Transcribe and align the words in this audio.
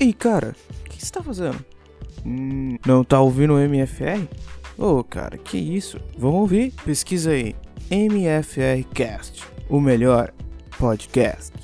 Ei, 0.00 0.12
cara, 0.12 0.54
o 0.80 0.84
que 0.84 1.04
você 1.04 1.10
tá 1.10 1.20
fazendo? 1.20 1.58
Hum, 2.24 2.78
não 2.86 3.02
tá 3.02 3.20
ouvindo 3.20 3.54
o 3.54 3.58
MFR? 3.58 4.28
Ô, 4.78 4.98
oh, 4.98 5.04
cara, 5.04 5.36
que 5.36 5.58
isso? 5.58 5.98
Vamos 6.16 6.40
ouvir? 6.40 6.72
Pesquisa 6.84 7.32
aí. 7.32 7.56
MFR 7.90 8.84
Cast, 8.94 9.42
o 9.68 9.80
melhor 9.80 10.32
podcast. 10.78 11.57